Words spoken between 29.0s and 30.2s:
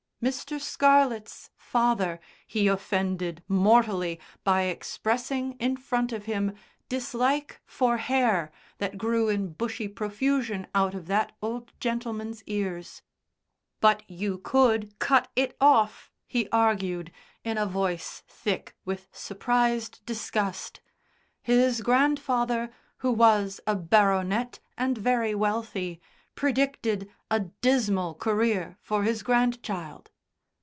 his grandchild.